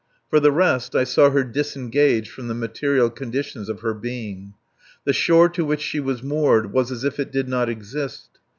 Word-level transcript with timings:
For 0.31 0.39
the 0.39 0.51
rest, 0.51 0.95
I 0.95 1.03
saw 1.03 1.29
her 1.29 1.43
disengaged 1.43 2.31
from 2.31 2.47
the 2.47 2.55
material 2.55 3.11
conditions 3.11 3.69
of 3.69 3.81
her 3.81 3.93
being. 3.93 4.55
The 5.05 5.13
shore 5.13 5.47
to 5.49 5.63
which 5.63 5.81
she 5.81 5.99
was 5.99 6.23
moored 6.23 6.73
was 6.73 6.91
as 6.91 7.03
if 7.03 7.19
it 7.19 7.31
did 7.31 7.47
not 7.47 7.69
exist. 7.69 8.39